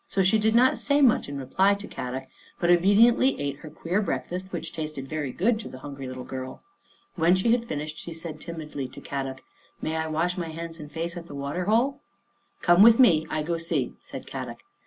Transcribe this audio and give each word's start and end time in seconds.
So 0.07 0.23
she 0.23 0.39
did 0.39 0.55
not 0.55 0.79
say 0.79 0.99
much 0.99 1.29
in 1.29 1.37
reply 1.37 1.75
to 1.75 1.87
Kadok, 1.87 2.23
but 2.59 2.71
obediently 2.71 3.39
ate 3.39 3.57
her 3.57 3.69
queer 3.69 4.01
breakfast, 4.01 4.51
which 4.51 4.73
tasted 4.73 5.07
very 5.07 5.31
good 5.31 5.59
to 5.59 5.69
the 5.69 5.77
hungry 5.77 6.07
little 6.07 6.23
girl. 6.23 6.63
When 7.17 7.35
she 7.35 7.51
had 7.51 7.67
finished 7.67 7.99
she 7.99 8.11
said 8.11 8.41
timidly 8.41 8.87
to 8.87 8.99
Kadok," 8.99 9.43
May 9.79 9.97
I 9.97 10.07
wash 10.07 10.37
my 10.39 10.49
hands 10.49 10.79
and 10.79 10.91
face 10.91 11.17
at 11.17 11.27
the 11.27 11.35
water 11.35 11.65
hole? 11.65 12.01
""Come 12.63 12.81
with 12.81 12.97
me. 12.99 13.27
I 13.29 13.43
go 13.43 13.59
see," 13.59 13.93
said 14.01 14.25
Kadok. 14.25 14.57